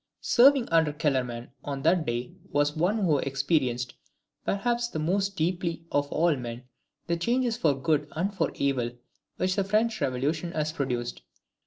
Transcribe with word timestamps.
Serving 0.21 0.67
under 0.69 0.91
Kellerman 0.91 1.51
on 1.63 1.83
that 1.83 2.07
day 2.07 2.33
was 2.51 2.75
one 2.75 2.97
who 3.03 3.19
experienced, 3.19 3.93
perhaps 4.43 4.87
the 4.87 4.97
most 4.97 5.35
deeply 5.37 5.85
of 5.91 6.11
all 6.11 6.35
men, 6.35 6.63
the 7.05 7.15
changes 7.15 7.55
for 7.55 7.75
good 7.79 8.07
and 8.13 8.33
for 8.33 8.49
evil 8.55 8.89
which 9.37 9.55
the 9.57 9.63
French 9.63 10.01
Revolution 10.01 10.53
has 10.53 10.71
produced. 10.71 11.21